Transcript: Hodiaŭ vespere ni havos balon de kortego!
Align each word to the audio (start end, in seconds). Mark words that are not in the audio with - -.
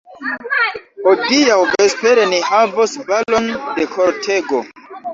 Hodiaŭ 1.07 1.59
vespere 1.73 2.25
ni 2.33 2.41
havos 2.49 2.99
balon 3.13 3.55
de 3.79 3.91
kortego! 3.97 4.69